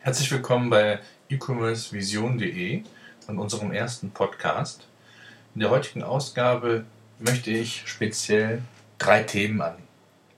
Herzlich 0.00 0.30
willkommen 0.30 0.70
bei 0.70 1.00
e-commercevision.de 1.28 2.82
und 3.26 3.38
unserem 3.38 3.72
ersten 3.72 4.12
Podcast. 4.12 4.86
In 5.54 5.60
der 5.60 5.70
heutigen 5.70 6.04
Ausgabe 6.04 6.84
möchte 7.18 7.50
ich 7.50 7.82
speziell 7.84 8.62
drei 8.98 9.24
Themen 9.24 9.60
an, 9.60 9.74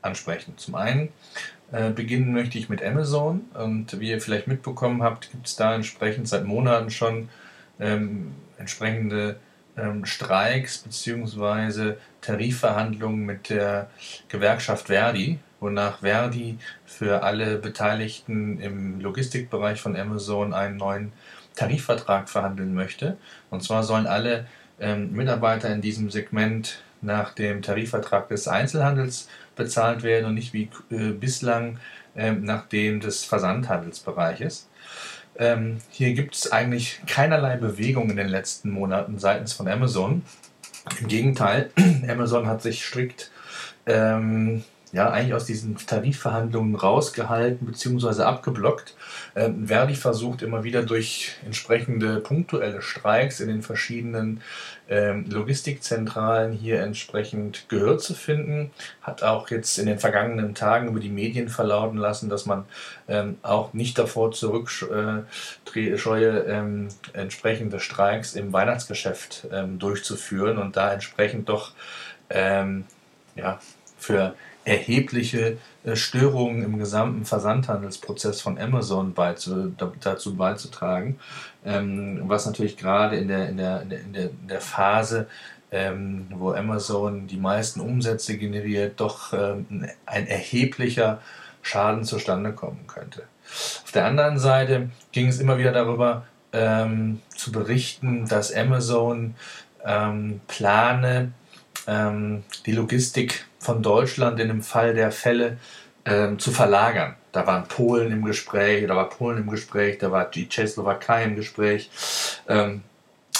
ansprechen. 0.01 0.57
Zum 0.57 0.77
einen 0.77 1.11
äh, 1.73 1.91
beginnen 1.91 2.33
möchte 2.33 2.57
ich 2.57 2.71
mit 2.71 2.83
Amazon 2.83 3.43
und 3.53 4.01
wie 4.01 4.09
ihr 4.09 4.21
vielleicht 4.23 4.47
mitbekommen 4.47 5.03
habt, 5.03 5.31
gibt 5.31 5.47
es 5.47 5.57
da 5.57 5.75
entsprechend 5.75 6.27
seit 6.27 6.47
Monaten 6.47 6.91
schon 6.91 7.29
ähm, 7.79 8.33
entsprechende 8.57 9.39
ähm, 9.77 10.07
Streiks 10.07 10.79
bzw. 10.79 11.97
Tarifverhandlungen 12.23 13.27
mit 13.27 13.51
der 13.51 13.91
Gewerkschaft 14.29 14.87
Verdi, 14.87 15.39
wonach 15.61 16.01
Verdi 16.01 16.59
für 16.85 17.23
alle 17.23 17.59
Beteiligten 17.59 18.59
im 18.61 19.01
Logistikbereich 19.01 19.81
von 19.81 19.97
Amazon 19.97 20.55
einen 20.55 20.79
neuen 20.79 21.13
Tarifvertrag 21.55 22.29
verhandeln 22.29 22.75
möchte. 22.75 23.17
Und 23.51 23.63
zwar 23.63 23.83
sollen 23.83 24.07
alle 24.07 24.47
ähm, 24.81 25.13
Mitarbeiter 25.13 25.73
in 25.73 25.83
diesem 25.83 26.11
Segment 26.11 26.83
nach 27.03 27.33
dem 27.35 27.63
Tarifvertrag 27.63 28.29
des 28.29 28.49
Einzelhandels 28.49 29.29
bezahlt 29.57 30.03
werden 30.03 30.27
und 30.27 30.35
nicht 30.35 30.53
wie 30.53 30.71
äh, 30.91 31.11
bislang 31.11 31.79
äh, 32.15 32.33
nach 32.33 32.67
dem 32.67 33.01
des 33.01 33.25
Versandhandelsbereiches. 33.25 34.69
Ähm, 35.37 35.79
hier 35.91 36.13
gibt 36.13 36.35
es 36.35 36.53
eigentlich 36.53 37.01
keinerlei 37.07 37.57
Bewegung 37.57 38.11
in 38.11 38.17
den 38.17 38.29
letzten 38.29 38.71
Monaten 38.71 39.19
seitens 39.19 39.53
von 39.53 39.69
Amazon. 39.69 40.23
Im 41.01 41.09
Gegenteil, 41.09 41.71
Amazon 42.09 42.47
hat 42.47 42.63
sich 42.63 42.85
strikt 42.85 43.31
ähm, 43.87 44.65
ja, 44.93 45.11
eigentlich 45.11 45.35
aus 45.35 45.45
diesen 45.45 45.77
Tarifverhandlungen 45.77 46.75
rausgehalten 46.75 47.67
bzw. 47.67 48.23
abgeblockt. 48.23 48.95
Ähm, 49.37 49.69
Verdi 49.69 49.95
versucht 49.95 50.43
immer 50.43 50.65
wieder 50.65 50.83
durch 50.83 51.37
entsprechende 51.45 52.19
punktuelle 52.21 52.83
Streiks 52.83 53.39
in 53.41 53.49
den 53.49 53.63
verschiedenen 53.63 54.41
ähm, 54.89 55.27
Logistikzentralen 55.31 56.53
hier 56.53 56.83
entsprechend 56.83 57.69
Gehör 57.69 57.99
zu 57.99 58.15
finden. 58.15 58.73
Hat 59.01 59.23
auch 59.23 59.49
jetzt 59.51 59.79
in 59.79 59.87
den 59.87 60.01
vergangenen 60.01 60.57
Tagen 60.57 60.89
über 60.89 60.99
die 60.99 61.09
Medien 61.09 61.49
verlauten 61.49 61.97
lassen, 61.97 62.29
dass 62.29 62.45
man 62.45 62.65
ähm, 63.07 63.39
auch 63.43 63.73
nicht 63.73 63.97
davor 63.97 64.33
zurückscheue, 64.33 65.25
äh, 65.75 66.53
ähm, 66.53 66.89
entsprechende 67.13 67.79
Streiks 67.79 68.35
im 68.35 68.53
Weihnachtsgeschäft 68.53 69.47
ähm, 69.53 69.79
durchzuführen 69.79 70.59
und 70.59 70.77
da 70.77 70.93
entsprechend 70.93 71.49
doch 71.49 71.73
ähm, 72.29 72.85
ja, 73.37 73.61
für 73.97 74.35
erhebliche 74.65 75.59
äh, 75.85 75.97
Störungen 75.97 76.63
im 76.63 76.79
gesamten 76.79 77.25
Versandhandelsprozess 77.25 78.41
von 78.41 78.59
Amazon 78.59 79.15
beizu, 79.15 79.73
dazu 80.01 80.37
beizutragen, 80.37 81.19
ähm, 81.65 82.23
was 82.25 82.47
natürlich 82.47 82.77
gerade 82.77 83.17
in 83.17 83.29
der, 83.29 83.49
in 83.49 83.57
der, 83.57 83.83
in 83.83 83.89
der, 83.89 84.25
in 84.25 84.49
der 84.49 84.61
Phase, 84.61 85.27
ähm, 85.73 86.27
wo 86.31 86.53
Amazon 86.53 87.27
die 87.27 87.37
meisten 87.37 87.81
Umsätze 87.81 88.37
generiert, 88.37 89.01
doch 89.01 89.33
ähm, 89.33 89.87
ein 90.07 90.27
erheblicher 90.27 91.21
Schaden 91.63 92.05
zustande 92.05 92.53
kommen 92.53 92.87
könnte. 92.87 93.25
Auf 93.85 93.93
der 93.93 94.07
anderen 94.07 94.39
Seite 94.39 94.91
ging 95.13 95.29
es 95.29 95.41
immer 95.41 95.59
wieder 95.59 95.73
darüber 95.73 96.25
ähm, 96.53 97.21
zu 97.37 97.53
berichten, 97.53 98.27
dass 98.27 98.53
Amazon 98.55 99.35
ähm, 99.85 100.41
plane, 100.49 101.33
ähm, 101.87 102.45
die 102.67 102.73
Logistik 102.73 103.47
von 103.61 103.83
Deutschland 103.83 104.41
in 104.41 104.49
dem 104.49 104.63
Fall 104.63 104.95
der 104.95 105.13
Fälle 105.13 105.59
ähm, 106.05 106.39
zu 106.39 106.51
verlagern. 106.51 107.15
Da 107.31 107.47
waren 107.47 107.69
Polen 107.69 108.11
im 108.11 108.25
Gespräch, 108.25 108.87
da 108.89 108.97
war 108.97 109.09
Polen 109.09 109.39
im 109.39 109.51
Gespräch, 109.51 109.99
da 109.99 110.11
war 110.11 110.25
die 110.25 110.49
Tschechoslowakei 110.49 111.25
im 111.25 111.37
Gespräch. 111.37 111.91
Ähm, 112.49 112.83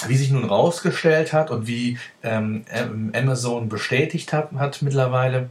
wie 0.07 0.15
sich 0.15 0.31
nun 0.31 0.45
rausgestellt 0.45 1.33
hat 1.33 1.51
und 1.51 1.67
wie 1.67 1.97
ähm, 2.23 2.63
Amazon 3.13 3.67
bestätigt 3.67 4.31
hat, 4.33 4.51
hat 4.53 4.81
mittlerweile, 4.81 5.49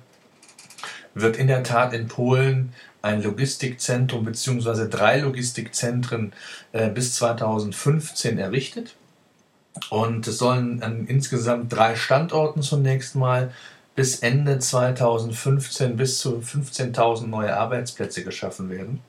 wird 1.14 1.36
in 1.36 1.46
der 1.46 1.62
Tat 1.62 1.92
in 1.92 2.08
Polen 2.08 2.72
ein 3.02 3.22
Logistikzentrum 3.22 4.24
bzw. 4.24 4.88
drei 4.88 5.18
Logistikzentren 5.20 6.32
äh, 6.72 6.88
bis 6.88 7.14
2015 7.16 8.38
errichtet. 8.38 8.96
Und 9.88 10.26
es 10.26 10.38
sollen 10.38 10.82
an 10.82 11.06
insgesamt 11.06 11.72
drei 11.72 11.94
Standorten 11.94 12.62
zunächst 12.62 13.14
mal 13.14 13.52
bis 13.94 14.20
Ende 14.20 14.58
2015 14.58 15.96
bis 15.96 16.18
zu 16.18 16.38
15.000 16.38 17.26
neue 17.26 17.56
Arbeitsplätze 17.56 18.24
geschaffen 18.24 18.70
werden. 18.70 19.00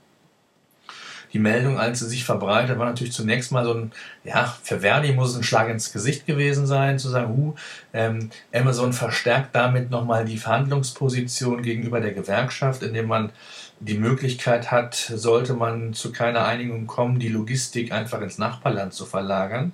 Die 1.34 1.40
Meldung, 1.40 1.80
als 1.80 2.00
sie 2.00 2.10
sich 2.10 2.26
verbreitet, 2.26 2.78
war 2.78 2.88
natürlich 2.88 3.14
zunächst 3.14 3.52
mal 3.52 3.64
so 3.64 3.74
ein, 3.74 3.92
ja, 4.24 4.54
für 4.64 4.82
Verdi 4.82 5.14
muss 5.14 5.32
es 5.32 5.38
ein 5.38 5.44
Schlag 5.44 5.70
ins 5.70 5.94
Gesicht 5.94 6.26
gewesen 6.26 6.68
sein, 6.68 7.00
zu 7.00 7.10
sagen, 7.10 7.30
hu, 7.36 7.56
ähm, 7.94 8.30
Amazon 8.54 8.92
verstärkt 8.92 9.56
damit 9.56 9.92
nochmal 9.92 10.26
die 10.26 10.38
Verhandlungsposition 10.38 11.62
gegenüber 11.62 12.02
der 12.02 12.12
Gewerkschaft, 12.12 12.84
indem 12.84 13.08
man 13.08 13.32
die 13.80 13.98
Möglichkeit 13.98 14.72
hat, 14.72 14.96
sollte 14.96 15.54
man 15.54 15.94
zu 15.94 16.12
keiner 16.12 16.46
Einigung 16.46 16.86
kommen, 16.86 17.18
die 17.18 17.30
Logistik 17.30 17.92
einfach 17.92 18.22
ins 18.22 18.38
Nachbarland 18.38 18.94
zu 18.94 19.06
verlagern. 19.06 19.72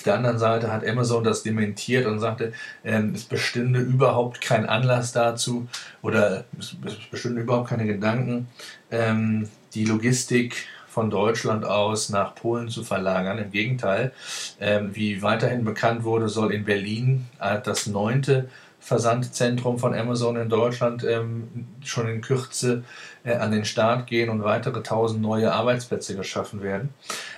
Auf 0.00 0.04
der 0.04 0.14
anderen 0.14 0.38
Seite 0.38 0.72
hat 0.72 0.88
Amazon 0.88 1.22
das 1.24 1.42
dementiert 1.42 2.06
und 2.06 2.20
sagte, 2.20 2.54
ähm, 2.86 3.12
es 3.14 3.24
bestünde 3.24 3.80
überhaupt 3.80 4.40
kein 4.40 4.64
Anlass 4.64 5.12
dazu 5.12 5.68
oder 6.00 6.44
es 6.58 6.74
bestünden 7.10 7.42
überhaupt 7.42 7.68
keine 7.68 7.84
Gedanken, 7.84 8.48
ähm, 8.90 9.50
die 9.74 9.84
Logistik 9.84 10.64
von 10.88 11.10
Deutschland 11.10 11.66
aus 11.66 12.08
nach 12.08 12.34
Polen 12.34 12.70
zu 12.70 12.82
verlagern. 12.82 13.36
Im 13.36 13.50
Gegenteil, 13.50 14.12
ähm, 14.58 14.96
wie 14.96 15.20
weiterhin 15.20 15.66
bekannt 15.66 16.02
wurde, 16.02 16.30
soll 16.30 16.54
in 16.54 16.64
Berlin 16.64 17.26
äh, 17.38 17.60
das 17.62 17.86
neunte 17.86 18.48
Versandzentrum 18.80 19.78
von 19.78 19.94
Amazon 19.94 20.36
in 20.36 20.48
Deutschland 20.48 21.04
ähm, 21.04 21.66
schon 21.84 22.08
in 22.08 22.22
Kürze 22.22 22.82
äh, 23.24 23.34
an 23.34 23.52
den 23.52 23.64
Start 23.64 24.06
gehen 24.06 24.30
und 24.30 24.42
weitere 24.42 24.82
tausend 24.82 25.20
neue 25.20 25.52
Arbeitsplätze 25.52 26.16
geschaffen 26.16 26.62
werden. 26.62 26.88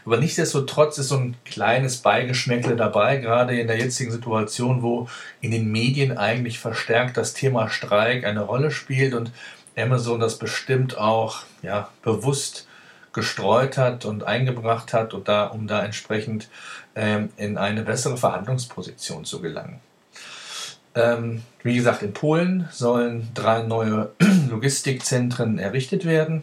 Aber 0.07 0.17
nichtsdestotrotz 0.17 0.99
ist 0.99 1.09
so 1.09 1.17
ein 1.17 1.37
kleines 1.45 1.99
Beigeschmäckle 1.99 2.77
dabei, 2.77 3.17
gerade 3.17 3.59
in 3.59 3.67
der 3.67 3.79
jetzigen 3.79 4.13
Situation, 4.13 4.83
wo 4.83 5.09
in 5.41 5.51
den 5.51 5.71
Medien 5.71 6.17
eigentlich 6.17 6.59
verstärkt 6.59 7.17
das 7.17 7.35
Thema 7.35 7.69
Streik 7.69 8.25
eine 8.25 8.43
Rolle 8.43 8.71
spielt 8.71 9.13
und 9.13 9.33
Amazon 9.77 10.21
das 10.21 10.39
bestimmt 10.39 10.97
auch 10.97 11.43
ja, 11.63 11.89
bewusst 12.03 12.67
gestreut 13.13 13.77
hat 13.77 14.05
und 14.05 14.25
eingebracht 14.25 14.93
hat, 14.93 15.13
und 15.13 15.29
da, 15.29 15.47
um 15.47 15.67
da 15.67 15.85
entsprechend 15.85 16.49
ähm, 16.95 17.31
in 17.37 17.59
eine 17.59 17.83
bessere 17.83 18.17
Verhandlungsposition 18.17 19.25
zu 19.25 19.41
gelangen. 19.41 19.81
Ähm, 20.95 21.43
wie 21.63 21.75
gesagt, 21.75 22.03
in 22.03 22.13
Polen 22.13 22.69
sollen 22.71 23.29
drei 23.35 23.63
neue 23.63 24.11
Logistikzentren 24.51 25.59
errichtet 25.59 26.05
werden. 26.05 26.43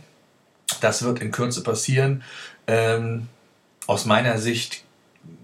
Das 0.81 1.03
wird 1.03 1.21
in 1.21 1.31
Kürze 1.31 1.63
passieren. 1.63 2.23
Ähm, 2.67 3.27
aus 3.87 4.05
meiner 4.05 4.37
Sicht 4.37 4.83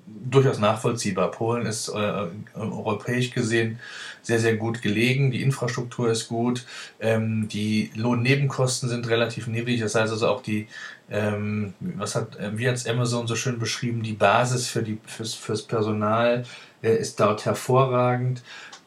durchaus 0.07 0.59
nachvollziehbar. 0.59 1.31
Polen 1.31 1.65
ist 1.65 1.89
äh, 1.89 2.27
europäisch 2.55 3.31
gesehen 3.31 3.79
sehr, 4.21 4.39
sehr 4.39 4.55
gut 4.55 4.81
gelegen. 4.81 5.31
Die 5.31 5.43
Infrastruktur 5.43 6.09
ist 6.09 6.27
gut. 6.27 6.65
Ähm, 6.99 7.47
die 7.47 7.91
Lohnnebenkosten 7.95 8.89
sind 8.89 9.07
relativ 9.07 9.47
niedrig. 9.47 9.81
Das 9.81 9.95
heißt 9.95 10.11
also 10.11 10.27
auch 10.27 10.41
die, 10.41 10.67
ähm, 11.09 11.73
was 11.79 12.15
hat, 12.15 12.35
äh, 12.37 12.57
wie 12.57 12.67
hat 12.67 12.87
Amazon 12.87 13.27
so 13.27 13.35
schön 13.35 13.59
beschrieben, 13.59 14.01
die 14.01 14.13
Basis 14.13 14.67
für 14.67 14.83
fürs, 15.05 15.35
fürs 15.35 15.61
Personal 15.61 16.43
äh, 16.81 16.95
ist 16.95 17.19
dort 17.19 17.45
hervorragend. 17.45 18.41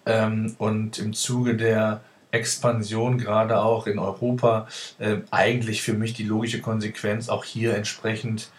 Ähm, 0.09 0.57
und 0.59 0.99
im 0.99 1.13
Zuge 1.13 1.55
der 1.55 2.01
Expansion, 2.31 3.19
gerade 3.19 3.61
auch 3.61 3.87
in 3.87 3.99
Europa, 3.99 4.67
äh, 4.99 5.19
eigentlich 5.31 5.83
für 5.83 5.93
mich 5.93 6.15
die 6.15 6.25
logische 6.25 6.61
Konsequenz, 6.61 7.29
auch 7.29 7.45
hier 7.45 7.75
entsprechend 7.75 8.51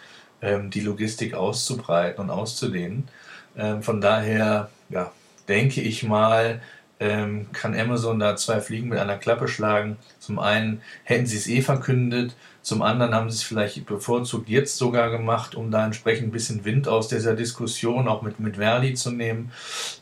ähm, 0.42 0.70
die 0.70 0.80
Logistik 0.80 1.34
auszubreiten 1.34 2.24
und 2.24 2.30
auszudehnen. 2.30 3.08
Ähm, 3.56 3.82
von 3.82 4.00
daher, 4.00 4.70
ja, 4.88 5.12
denke 5.48 5.80
ich 5.80 6.04
mal, 6.04 6.60
ähm, 7.00 7.46
kann 7.52 7.78
Amazon 7.78 8.18
da 8.18 8.36
zwei 8.36 8.60
Fliegen 8.60 8.88
mit 8.88 8.98
einer 8.98 9.16
Klappe 9.16 9.48
schlagen. 9.48 9.96
Zum 10.18 10.38
einen 10.38 10.82
hätten 11.04 11.26
sie 11.26 11.38
es 11.38 11.48
eh 11.48 11.62
verkündet, 11.62 12.36
zum 12.62 12.82
anderen 12.82 13.14
haben 13.14 13.30
sie 13.30 13.36
es 13.36 13.42
vielleicht 13.42 13.86
bevorzugt 13.86 14.48
jetzt 14.50 14.76
sogar 14.76 15.10
gemacht, 15.10 15.54
um 15.54 15.70
da 15.70 15.84
entsprechend 15.84 16.28
ein 16.28 16.32
bisschen 16.32 16.64
Wind 16.64 16.88
aus 16.88 17.08
dieser 17.08 17.34
Diskussion 17.34 18.06
auch 18.06 18.20
mit, 18.20 18.38
mit 18.38 18.56
Verdi 18.56 18.92
zu 18.94 19.10
nehmen. 19.10 19.50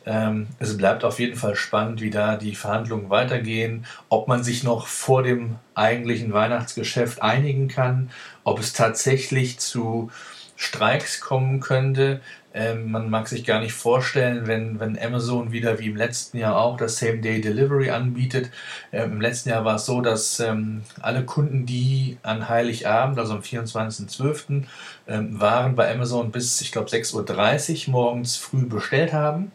Ähm, 0.05 0.47
es 0.59 0.75
bleibt 0.75 1.05
auf 1.05 1.19
jeden 1.19 1.37
Fall 1.37 1.55
spannend, 1.55 2.01
wie 2.01 2.09
da 2.09 2.35
die 2.35 2.55
Verhandlungen 2.55 3.09
weitergehen, 3.09 3.85
ob 4.09 4.27
man 4.27 4.43
sich 4.43 4.63
noch 4.63 4.87
vor 4.87 5.23
dem 5.23 5.55
eigentlichen 5.73 6.33
Weihnachtsgeschäft 6.33 7.21
einigen 7.21 7.69
kann, 7.69 8.09
ob 8.43 8.59
es 8.59 8.73
tatsächlich 8.73 9.59
zu 9.59 10.11
Streiks 10.59 11.21
kommen 11.21 11.61
könnte. 11.61 12.19
Ähm, 12.53 12.91
man 12.91 13.09
mag 13.09 13.29
sich 13.29 13.45
gar 13.45 13.61
nicht 13.61 13.71
vorstellen, 13.71 14.45
wenn, 14.45 14.77
wenn 14.81 14.99
Amazon 14.99 15.53
wieder 15.53 15.79
wie 15.79 15.87
im 15.87 15.95
letzten 15.95 16.37
Jahr 16.37 16.57
auch 16.57 16.75
das 16.75 16.97
Same-Day-Delivery 16.97 17.91
anbietet. 17.91 18.51
Ähm, 18.91 19.13
Im 19.13 19.21
letzten 19.21 19.49
Jahr 19.49 19.63
war 19.63 19.75
es 19.75 19.85
so, 19.85 20.01
dass 20.01 20.41
ähm, 20.41 20.81
alle 20.99 21.23
Kunden, 21.23 21.65
die 21.65 22.17
an 22.23 22.49
Heiligabend, 22.49 23.17
also 23.17 23.35
am 23.35 23.39
24.12., 23.39 24.65
ähm, 25.07 25.39
waren 25.39 25.75
bei 25.77 25.89
Amazon 25.93 26.29
bis, 26.29 26.59
ich 26.59 26.73
glaube, 26.73 26.89
6.30 26.89 27.87
Uhr 27.87 27.91
morgens 27.93 28.35
früh 28.35 28.65
bestellt 28.65 29.13
haben. 29.13 29.53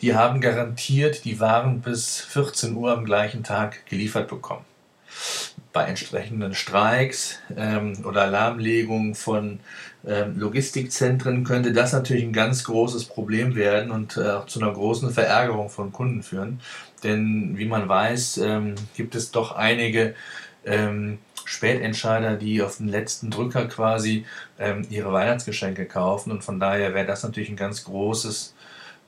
Die 0.00 0.14
haben 0.14 0.40
garantiert 0.40 1.26
die 1.26 1.40
Waren 1.40 1.82
bis 1.82 2.22
14 2.22 2.74
Uhr 2.74 2.90
am 2.92 3.04
gleichen 3.04 3.44
Tag 3.44 3.84
geliefert 3.84 4.28
bekommen 4.28 4.64
bei 5.72 5.84
entsprechenden 5.84 6.54
Streiks 6.54 7.38
ähm, 7.56 8.04
oder 8.04 8.26
Lahmlegungen 8.26 9.14
von 9.14 9.60
ähm, 10.06 10.38
Logistikzentren 10.38 11.44
könnte 11.44 11.72
das 11.72 11.92
natürlich 11.92 12.24
ein 12.24 12.32
ganz 12.32 12.64
großes 12.64 13.04
Problem 13.04 13.54
werden 13.54 13.90
und 13.90 14.16
äh, 14.16 14.30
auch 14.30 14.46
zu 14.46 14.60
einer 14.60 14.72
großen 14.72 15.10
Verärgerung 15.10 15.68
von 15.68 15.92
Kunden 15.92 16.22
führen. 16.22 16.60
Denn 17.04 17.58
wie 17.58 17.66
man 17.66 17.88
weiß, 17.88 18.38
ähm, 18.38 18.74
gibt 18.96 19.14
es 19.14 19.30
doch 19.30 19.52
einige 19.52 20.14
ähm, 20.64 21.18
Spätentscheider, 21.44 22.36
die 22.36 22.62
auf 22.62 22.76
den 22.78 22.88
letzten 22.88 23.30
Drücker 23.30 23.66
quasi 23.66 24.26
ähm, 24.58 24.86
ihre 24.90 25.12
Weihnachtsgeschenke 25.12 25.86
kaufen. 25.86 26.30
Und 26.30 26.44
von 26.44 26.60
daher 26.60 26.94
wäre 26.94 27.06
das 27.06 27.22
natürlich 27.22 27.48
ein 27.50 27.56
ganz 27.56 27.84
großes 27.84 28.54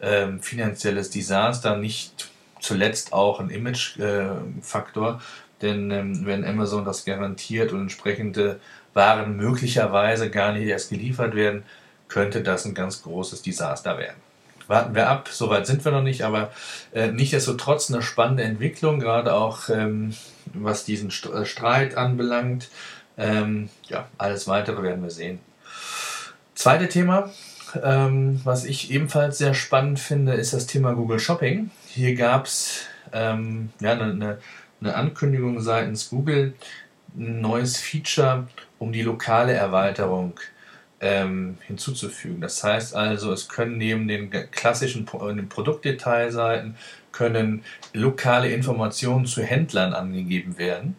ähm, 0.00 0.40
finanzielles 0.40 1.10
Desaster, 1.10 1.76
nicht 1.76 2.30
zuletzt 2.60 3.12
auch 3.12 3.40
ein 3.40 3.50
Imagefaktor, 3.50 5.20
äh, 5.20 5.49
denn 5.62 5.90
ähm, 5.90 6.26
wenn 6.26 6.44
Amazon 6.44 6.84
das 6.84 7.04
garantiert 7.04 7.72
und 7.72 7.82
entsprechende 7.82 8.60
Waren 8.92 9.36
möglicherweise 9.36 10.30
gar 10.30 10.52
nicht 10.52 10.66
erst 10.66 10.90
geliefert 10.90 11.34
werden, 11.34 11.62
könnte 12.08 12.42
das 12.42 12.64
ein 12.64 12.74
ganz 12.74 13.02
großes 13.02 13.42
Desaster 13.42 13.98
werden. 13.98 14.16
Warten 14.66 14.94
wir 14.94 15.08
ab, 15.08 15.28
soweit 15.32 15.66
sind 15.66 15.84
wir 15.84 15.92
noch 15.92 16.02
nicht, 16.02 16.22
aber 16.22 16.50
äh, 16.92 17.10
nichtsdestotrotz 17.10 17.90
eine 17.90 18.02
spannende 18.02 18.44
Entwicklung, 18.44 19.00
gerade 19.00 19.34
auch 19.34 19.68
ähm, 19.68 20.14
was 20.54 20.84
diesen 20.84 21.10
St 21.10 21.26
äh, 21.26 21.44
Streit 21.44 21.96
anbelangt. 21.96 22.68
Ähm, 23.16 23.68
ja, 23.88 24.08
alles 24.18 24.46
weitere 24.48 24.82
werden 24.82 25.02
wir 25.02 25.10
sehen. 25.10 25.40
Zweite 26.54 26.88
Thema, 26.88 27.30
ähm, 27.82 28.40
was 28.44 28.64
ich 28.64 28.90
ebenfalls 28.90 29.38
sehr 29.38 29.54
spannend 29.54 29.98
finde, 29.98 30.34
ist 30.34 30.52
das 30.52 30.66
Thema 30.66 30.92
Google 30.94 31.18
Shopping. 31.18 31.70
Hier 31.88 32.14
gab 32.14 32.46
es 32.46 32.82
ähm, 33.12 33.70
ja, 33.80 33.92
eine, 33.92 34.38
eine 34.80 34.94
Ankündigung 34.94 35.60
seitens 35.60 36.10
Google, 36.10 36.54
ein 37.16 37.40
neues 37.40 37.76
Feature, 37.76 38.46
um 38.78 38.92
die 38.92 39.02
lokale 39.02 39.52
Erweiterung 39.52 40.38
ähm, 41.00 41.58
hinzuzufügen. 41.66 42.40
Das 42.40 42.62
heißt 42.62 42.94
also, 42.94 43.32
es 43.32 43.48
können 43.48 43.78
neben 43.78 44.06
den 44.06 44.30
klassischen 44.50 45.06
den 45.06 45.48
Produktdetailseiten 45.48 46.76
können 47.12 47.64
lokale 47.92 48.50
Informationen 48.50 49.26
zu 49.26 49.42
Händlern 49.42 49.94
angegeben 49.94 50.58
werden. 50.58 50.96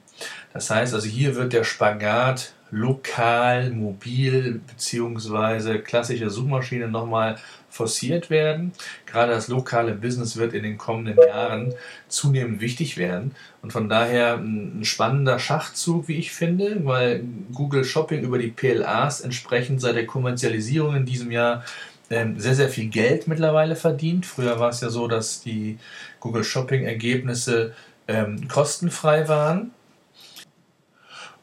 Das 0.54 0.70
heißt 0.70 0.94
also, 0.94 1.08
hier 1.08 1.36
wird 1.36 1.54
der 1.54 1.64
Spagat 1.64 2.54
lokal, 2.72 3.72
mobil 3.72 4.62
bzw. 4.68 5.80
klassische 5.80 6.30
Suchmaschine 6.30 6.88
nochmal 6.88 7.38
forciert 7.70 8.30
werden. 8.30 8.72
Gerade 9.06 9.34
das 9.34 9.48
lokale 9.48 9.94
Business 9.94 10.38
wird 10.38 10.54
in 10.54 10.64
den 10.64 10.78
kommenden 10.78 11.18
Jahren 11.18 11.74
zunehmend 12.08 12.62
wichtig 12.62 12.98
werden 12.98 13.36
und 13.62 13.72
von 13.72 13.90
daher 13.90 14.36
ein 14.36 14.84
spannender 14.84 15.40
Schachzug, 15.40 16.08
wie 16.08 16.18
ich 16.18 16.32
finde, 16.32 16.86
weil 16.86 17.24
Google 17.54 17.84
Shopping 17.84 18.22
über 18.24 18.38
die 18.38 18.50
PLAs 18.52 19.22
entsprechend 19.22 19.82
seit 19.82 19.96
der 19.96 20.06
Kommerzialisierung 20.06 20.96
in 20.96 21.06
diesem 21.06 21.32
Jahr 21.32 21.64
ähm, 22.10 22.40
sehr, 22.40 22.56
sehr 22.56 22.70
viel 22.70 22.88
Geld 22.88 23.28
mittlerweile 23.28 23.76
verdient. 23.76 24.26
Früher 24.26 24.60
war 24.60 24.70
es 24.70 24.82
ja 24.82 24.90
so, 24.90 25.08
dass 25.08 25.42
die 25.42 25.78
Google 26.20 26.44
Shopping 26.44 26.84
Ergebnisse 26.84 27.74
ähm, 28.08 28.48
kostenfrei 28.50 29.28
waren 29.30 29.72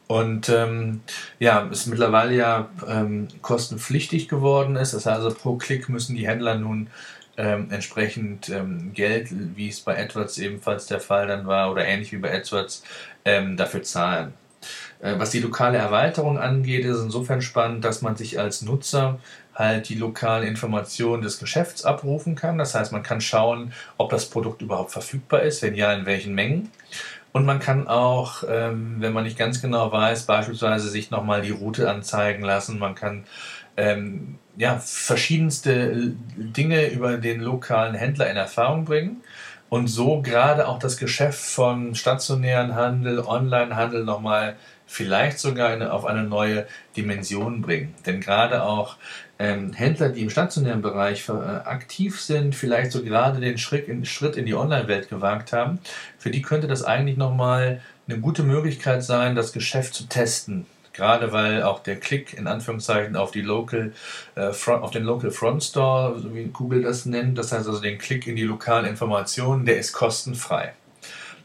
und 0.09 0.49
ähm, 0.49 1.01
ja, 1.37 1.69
es 1.71 1.85
mittlerweile 1.85 2.35
ja 2.35 2.69
ähm, 2.87 3.27
kostenpflichtig 3.43 4.27
geworden 4.27 4.75
ist. 4.75 4.95
Das 4.95 5.05
heißt 5.05 5.21
also 5.21 5.35
pro 5.35 5.55
Klick 5.55 5.87
müssen 5.87 6.15
die 6.15 6.27
Händler 6.27 6.55
nun 6.55 6.89
ähm, 7.37 7.67
entsprechend 7.69 8.49
ähm, 8.49 8.91
Geld, 8.95 9.27
wie 9.55 9.69
es 9.69 9.81
bei 9.81 10.03
AdWords 10.03 10.39
ebenfalls 10.39 10.87
der 10.87 10.99
Fall 10.99 11.27
dann 11.27 11.45
war 11.45 11.71
oder 11.71 11.85
ähnlich 11.85 12.11
wie 12.11 12.17
bei 12.17 12.33
AdWords, 12.35 12.83
ähm, 13.23 13.55
dafür 13.55 13.83
zahlen. 13.83 14.33
Äh, 14.99 15.13
was 15.19 15.29
die 15.29 15.41
lokale 15.41 15.77
Erweiterung 15.77 16.39
angeht, 16.39 16.85
ist 16.85 17.01
insofern 17.01 17.43
spannend, 17.43 17.85
dass 17.85 18.01
man 18.01 18.15
sich 18.15 18.39
als 18.39 18.63
Nutzer 18.63 19.19
halt 19.53 19.89
die 19.89 19.95
lokalen 19.95 20.47
Informationen 20.47 21.21
des 21.21 21.37
Geschäfts 21.37 21.85
abrufen 21.85 22.33
kann. 22.33 22.57
Das 22.57 22.73
heißt, 22.73 22.91
man 22.91 23.03
kann 23.03 23.21
schauen, 23.21 23.73
ob 23.97 24.09
das 24.09 24.27
Produkt 24.27 24.63
überhaupt 24.63 24.91
verfügbar 24.91 25.43
ist, 25.43 25.61
wenn 25.61 25.75
ja, 25.75 25.93
in 25.93 26.07
welchen 26.07 26.33
Mengen. 26.33 26.71
Und 27.31 27.45
man 27.45 27.59
kann 27.59 27.87
auch, 27.87 28.43
ähm, 28.49 28.95
wenn 28.99 29.13
man 29.13 29.23
nicht 29.23 29.37
ganz 29.37 29.61
genau 29.61 29.91
weiß, 29.91 30.25
beispielsweise 30.25 30.89
sich 30.89 31.11
nochmal 31.11 31.41
die 31.41 31.51
Route 31.51 31.89
anzeigen 31.89 32.43
lassen. 32.43 32.79
Man 32.79 32.95
kann 32.95 33.25
ähm, 33.77 34.39
ja, 34.57 34.79
verschiedenste 34.79 36.13
Dinge 36.35 36.87
über 36.87 37.17
den 37.17 37.39
lokalen 37.39 37.95
Händler 37.95 38.29
in 38.29 38.37
Erfahrung 38.37 38.85
bringen 38.85 39.21
und 39.69 39.87
so 39.87 40.21
gerade 40.21 40.67
auch 40.67 40.79
das 40.79 40.97
Geschäft 40.97 41.39
von 41.39 41.95
stationären 41.95 42.75
Handel, 42.75 43.19
Onlinehandel 43.19 44.03
nochmal 44.03 44.55
vielleicht 44.87 45.37
sogar 45.37 45.69
eine, 45.69 45.93
auf 45.93 46.05
eine 46.05 46.23
neue 46.23 46.65
Dimension 46.97 47.61
bringen. 47.61 47.93
Denn 48.05 48.19
gerade 48.19 48.63
auch 48.63 48.97
ähm, 49.39 49.71
Händler, 49.71 50.09
die 50.09 50.21
im 50.21 50.29
stationären 50.29 50.81
Bereich 50.81 51.27
äh, 51.29 51.31
aktiv 51.31 52.21
sind, 52.21 52.55
vielleicht 52.55 52.91
so 52.91 53.03
gerade 53.03 53.39
den 53.39 53.57
Schritt 53.57 53.87
in, 53.87 54.05
Schritt 54.05 54.35
in 54.35 54.45
die 54.45 54.53
Online-Welt 54.53 55.09
gewagt 55.09 55.53
haben, 55.53 55.79
für 56.17 56.29
die 56.29 56.41
könnte 56.41 56.67
das 56.67 56.83
eigentlich 56.83 57.17
nochmal 57.17 57.81
eine 58.07 58.19
gute 58.19 58.43
Möglichkeit 58.43 59.03
sein, 59.03 59.35
das 59.35 59.53
Geschäft 59.53 59.93
zu 59.93 60.07
testen. 60.07 60.65
Gerade 60.91 61.31
weil 61.31 61.63
auch 61.63 61.81
der 61.81 61.95
Klick 61.95 62.33
in 62.33 62.47
Anführungszeichen 62.47 63.15
auf 63.15 63.31
die 63.31 63.41
Local 63.41 63.93
äh, 64.35 64.51
Front, 64.51 64.83
auf 64.83 64.91
den 64.91 65.03
Local 65.03 65.31
Front 65.31 65.63
Store, 65.63 66.19
so 66.19 66.35
wie 66.35 66.45
Google 66.45 66.81
das 66.81 67.05
nennt, 67.05 67.37
das 67.37 67.53
heißt 67.53 67.67
also 67.67 67.79
den 67.79 67.97
Klick 67.97 68.27
in 68.27 68.35
die 68.35 68.43
lokalen 68.43 68.85
Informationen, 68.85 69.63
der 69.65 69.79
ist 69.79 69.93
kostenfrei. 69.93 70.73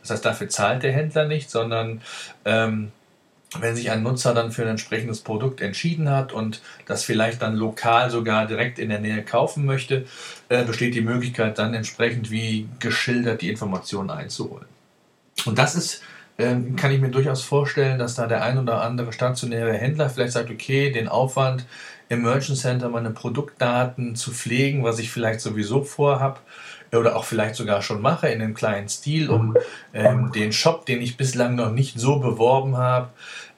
Das 0.00 0.10
heißt, 0.10 0.24
dafür 0.24 0.48
zahlt 0.48 0.82
der 0.82 0.92
Händler 0.92 1.26
nicht, 1.26 1.50
sondern 1.50 2.02
ähm, 2.44 2.90
wenn 3.60 3.76
sich 3.76 3.90
ein 3.90 4.02
Nutzer 4.02 4.34
dann 4.34 4.52
für 4.52 4.62
ein 4.62 4.68
entsprechendes 4.68 5.20
Produkt 5.20 5.60
entschieden 5.60 6.10
hat 6.10 6.32
und 6.32 6.62
das 6.86 7.04
vielleicht 7.04 7.42
dann 7.42 7.56
lokal 7.56 8.10
sogar 8.10 8.46
direkt 8.46 8.78
in 8.78 8.88
der 8.88 9.00
Nähe 9.00 9.22
kaufen 9.22 9.64
möchte, 9.64 10.06
äh, 10.48 10.64
besteht 10.64 10.94
die 10.94 11.00
Möglichkeit 11.00 11.58
dann 11.58 11.74
entsprechend 11.74 12.30
wie 12.30 12.68
geschildert 12.78 13.42
die 13.42 13.50
Informationen 13.50 14.10
einzuholen. 14.10 14.66
Und 15.44 15.58
das 15.58 15.74
ist, 15.74 16.02
äh, 16.36 16.56
kann 16.76 16.92
ich 16.92 17.00
mir 17.00 17.10
durchaus 17.10 17.42
vorstellen, 17.42 17.98
dass 17.98 18.14
da 18.14 18.26
der 18.26 18.42
ein 18.42 18.58
oder 18.58 18.82
andere 18.82 19.12
stationäre 19.12 19.74
Händler 19.74 20.10
vielleicht 20.10 20.32
sagt, 20.32 20.50
okay, 20.50 20.90
den 20.90 21.08
Aufwand 21.08 21.66
im 22.08 22.22
Merchant 22.22 22.58
Center 22.58 22.88
meine 22.88 23.10
Produktdaten 23.10 24.14
zu 24.14 24.32
pflegen, 24.32 24.84
was 24.84 24.98
ich 24.98 25.10
vielleicht 25.10 25.40
sowieso 25.40 25.82
vorhabe, 25.82 26.40
oder 26.96 27.16
auch 27.16 27.24
vielleicht 27.24 27.54
sogar 27.54 27.82
schon 27.82 28.00
mache 28.00 28.28
in 28.28 28.40
einem 28.40 28.54
kleinen 28.54 28.88
Stil, 28.88 29.30
um 29.30 29.56
ähm, 29.92 30.32
den 30.32 30.52
Shop, 30.52 30.86
den 30.86 31.00
ich 31.00 31.16
bislang 31.16 31.54
noch 31.54 31.70
nicht 31.70 31.98
so 31.98 32.18
beworben 32.18 32.76
habe, 32.76 33.10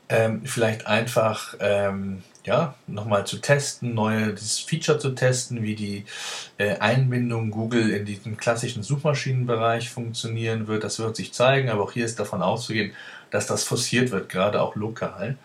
ähm, 0.09 0.43
vielleicht 0.45 0.87
einfach 0.87 1.55
ähm, 1.61 2.23
ja, 2.45 2.75
nochmal 2.87 3.27
zu 3.27 3.39
testen, 3.39 3.95
neues 3.95 4.61
Feature 4.61 4.99
zu 4.99 5.11
testen, 5.11 5.65
wie 5.65 5.75
die 5.75 6.05
äh, 6.59 6.79
Einbindung 6.79 7.51
Google 7.51 7.91
in 7.91 8.05
diesen 8.05 8.37
klassischen 8.37 8.85
Suchmaschinenbereich 8.85 9.91
funktionieren 9.91 10.69
wird. 10.69 10.85
Das 10.85 11.01
wird 11.01 11.17
sich 11.17 11.35
zeigen, 11.35 11.69
aber 11.71 11.83
auch 11.83 11.93
hier 11.93 12.05
ist 12.05 12.21
davon 12.21 12.43
auszugehen, 12.43 12.93
dass 13.31 13.49
das 13.49 13.65
forciert 13.65 14.13
wird, 14.13 14.29
gerade 14.29 14.63
auch 14.63 14.77
lokal. 14.77 15.37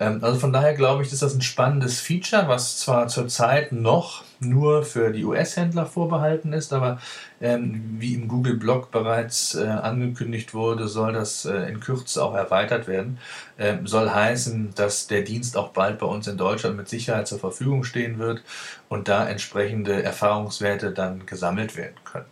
Ähm, 0.00 0.22
also 0.22 0.38
von 0.38 0.52
daher 0.52 0.74
glaube 0.74 1.02
ich, 1.02 1.12
ist 1.12 1.22
das 1.22 1.34
ein 1.34 1.42
spannendes 1.42 2.00
Feature, 2.00 2.48
was 2.48 2.78
zwar 2.78 3.08
zurzeit 3.08 3.72
noch 3.72 4.24
nur 4.40 4.84
für 4.84 5.10
die 5.10 5.24
US-Händler 5.24 5.86
vorbehalten 5.86 6.52
ist, 6.52 6.72
aber 6.72 7.00
ähm, 7.40 7.96
wie 7.98 8.14
im 8.14 8.28
Google-Blog 8.28 8.90
bereits 8.90 9.54
äh, 9.56 9.66
angekündigt 9.66 10.54
wurde, 10.54 10.88
soll 10.88 11.12
das 11.12 11.44
äh, 11.44 11.68
in 11.68 11.80
Kürze 11.80 12.22
auch 12.22 12.34
erweitert 12.34 12.86
werden. 12.86 13.18
Ähm, 13.58 13.86
soll 13.86 14.10
heißen, 14.10 14.74
dass 14.74 15.08
der 15.08 15.22
Dienst 15.22 15.56
auch 15.56 15.70
bald 15.70 15.98
bei 15.98 16.06
uns 16.06 16.28
in 16.28 16.36
Deutschland 16.36 16.76
mit 16.76 16.88
Sicherheit 16.88 17.26
zur 17.26 17.40
Verfügung 17.40 17.82
stehen 17.84 18.18
wird 18.18 18.42
und 18.88 19.08
da 19.08 19.28
entsprechende 19.28 20.02
Erfahrungswerte 20.02 20.92
dann 20.92 21.26
gesammelt 21.26 21.76
werden 21.76 21.96
können 22.04 22.26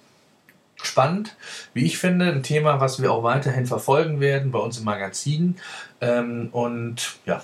spannend, 0.82 1.36
wie 1.74 1.84
ich 1.84 1.98
finde, 1.98 2.26
ein 2.26 2.42
Thema, 2.42 2.80
was 2.80 3.02
wir 3.02 3.10
auch 3.12 3.22
weiterhin 3.22 3.66
verfolgen 3.66 4.20
werden 4.20 4.50
bei 4.52 4.58
uns 4.58 4.78
im 4.78 4.84
Magazin. 4.84 5.56
Ähm, 6.00 6.50
und 6.52 7.16
ja, 7.26 7.42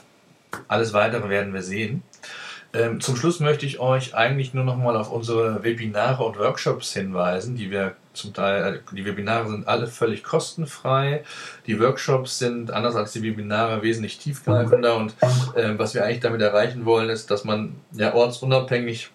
alles 0.69 0.93
weitere 0.93 1.29
werden 1.29 1.55
wir 1.55 1.63
sehen. 1.63 2.03
Ähm, 2.75 3.01
zum 3.01 3.17
Schluss 3.17 3.41
möchte 3.41 3.67
ich 3.67 3.81
euch 3.81 4.15
eigentlich 4.15 4.55
nur 4.55 4.65
noch 4.65 4.77
mal 4.77 4.97
auf 4.97 5.13
unsere 5.13 5.63
Webinare 5.63 6.25
und 6.25 6.39
Workshops 6.39 6.95
hinweisen, 6.95 7.55
die 7.55 7.71
wir 7.71 7.97
zum 8.15 8.33
Teil, 8.33 8.77
äh, 8.77 8.95
die 8.95 9.05
Webinare 9.05 9.49
sind 9.49 9.69
alle 9.69 9.87
völlig 9.87 10.25
kostenfrei. 10.25 11.23
Die 11.67 11.79
Workshops 11.79 12.39
sind 12.39 12.71
anders 12.71 12.97
als 12.97 13.13
die 13.13 13.23
Webinare 13.23 13.83
wesentlich 13.83 14.19
tiefgreifender 14.19 14.97
und 14.97 15.15
äh, 15.55 15.75
was 15.77 15.95
wir 15.95 16.05
eigentlich 16.05 16.21
damit 16.21 16.41
erreichen 16.41 16.87
wollen, 16.87 17.11
ist, 17.11 17.31
dass 17.31 17.45
man 17.45 17.75
ja 17.93 18.15
ortsunabhängig 18.15 19.11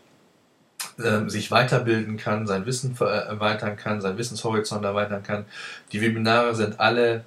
äh, 0.99 1.27
sich 1.27 1.49
weiterbilden 1.49 2.17
kann, 2.17 2.45
sein 2.45 2.67
Wissen 2.67 2.95
erweitern 2.99 3.75
kann, 3.75 4.01
sein 4.01 4.19
Wissenshorizont 4.19 4.85
erweitern 4.85 5.23
kann. 5.23 5.45
Die 5.91 6.01
Webinare 6.01 6.53
sind 6.53 6.79
alle 6.79 7.23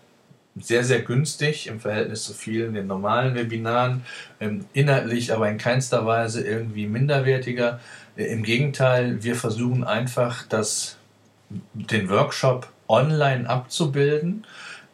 sehr, 0.57 0.85
sehr 0.85 1.01
günstig 1.01 1.67
im 1.69 1.81
Verhältnis 1.81 2.25
zu 2.25 2.35
vielen 2.35 2.75
den 2.75 2.87
normalen 2.87 3.35
Webinaren, 3.35 4.03
ähm, 4.41 4.65
inhaltlich 4.73 5.33
aber 5.33 5.49
in 5.49 5.59
keinster 5.59 6.07
Weise 6.07 6.47
irgendwie 6.47 6.87
minderwertiger. 6.87 7.81
Äh, 8.17 8.25
Im 8.25 8.43
Gegenteil, 8.43 9.23
wir 9.23 9.37
versuchen 9.37 9.85
einfach, 9.85 10.47
das, 10.49 10.97
den 11.75 12.11
Workshop 12.11 12.69
online 12.89 13.49
abzubilden 13.49 14.45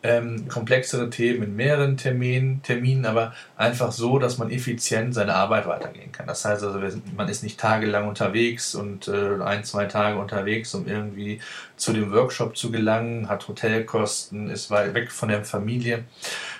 ähm, 0.03 0.49
komplexere 0.49 1.11
Themen 1.11 1.43
in 1.43 1.57
mehreren 1.57 1.97
Terminen, 1.97 2.63
Terminen, 2.63 3.07
aber 3.07 3.35
einfach 3.57 3.93
so, 3.93 4.19
dass 4.19 4.39
man 4.39 4.51
effizient 4.51 5.15
seine 5.15 5.35
Arbeit 5.35 5.67
weitergehen 5.67 6.13
kann. 6.13 6.27
Das 6.27 6.45
heißt 6.45 6.63
also, 6.63 6.81
man 7.17 7.29
ist 7.29 7.43
nicht 7.43 7.59
tagelang 7.59 8.09
unterwegs 8.09 8.75
und 8.75 9.09
äh, 9.09 9.43
ein, 9.43 9.65
zwei 9.65 9.87
Tage 9.87 10.19
unterwegs, 10.19 10.75
um 10.75 10.87
irgendwie 10.87 11.41
zu 11.77 11.93
dem 11.93 12.13
Workshop 12.13 12.57
zu 12.57 12.71
gelangen, 12.71 13.29
hat 13.29 13.49
Hotelkosten, 13.49 14.51
ist 14.51 14.71
weit 14.71 14.95
weg 14.95 15.11
von 15.11 15.29
der 15.29 15.45
Familie. 15.45 16.05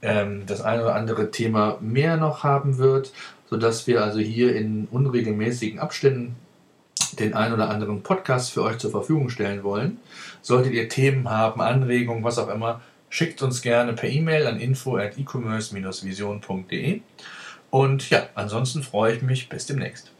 ähm, 0.02 0.44
das 0.47 0.61
eine 0.61 0.82
oder 0.82 0.94
andere 0.94 1.30
Thema 1.30 1.78
mehr 1.80 2.16
noch 2.16 2.44
haben 2.44 2.78
wird, 2.78 3.12
sodass 3.50 3.87
wir 3.87 4.04
also 4.04 4.20
hier 4.20 4.54
in 4.54 4.87
unregelmäßigen 4.90 5.80
Abständen 5.80 6.37
den 7.19 7.35
ein 7.35 7.53
oder 7.53 7.71
anderen 7.71 8.03
Podcast 8.03 8.53
für 8.53 8.63
euch 8.63 8.79
zur 8.79 8.91
Verfügung 8.91 9.31
stellen 9.31 9.63
wollen. 9.63 9.99
Solltet 10.43 10.73
ihr 10.73 10.89
Themen 10.89 11.29
haben, 11.31 11.61
Anregungen, 11.61 12.25
was 12.25 12.39
auch 12.39 12.49
immer, 12.49 12.81
schickt 13.11 13.43
uns 13.43 13.63
gerne 13.63 13.93
per 13.93 14.09
E-Mail 14.09 14.47
an 14.47 14.61
info 14.61 14.97
at 14.97 15.19
e-commerce-vision.de. 15.19 17.01
Und 17.71 18.11
ja, 18.11 18.29
ansonsten 18.35 18.83
freue 18.83 19.15
ich 19.17 19.23
mich 19.23 19.49
bis 19.49 19.67
demnächst. 19.67 20.13